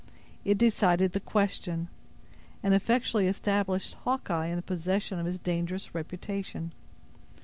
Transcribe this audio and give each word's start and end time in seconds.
It 0.43 0.57
decided 0.57 1.11
the 1.11 1.19
question, 1.19 1.87
and 2.63 2.73
effectually 2.73 3.27
established 3.27 3.93
Hawkeye 4.03 4.47
in 4.47 4.55
the 4.55 4.63
possession 4.63 5.19
of 5.19 5.27
his 5.27 5.37
dangerous 5.37 5.93
reputation. 5.93 6.71